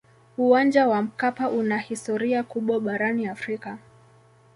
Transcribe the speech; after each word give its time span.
uwanja 0.37 0.87
wa 0.87 1.01
mkapa 1.01 1.49
una 1.49 1.77
historia 1.77 2.43
kubwa 2.43 2.79
barani 2.79 3.27
afrika 3.27 3.77